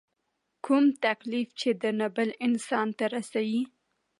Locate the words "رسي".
3.15-3.59